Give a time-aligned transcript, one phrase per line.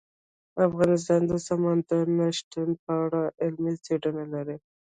[0.67, 4.57] افغانستان د سمندر نه شتون په اړه علمي څېړنې لري.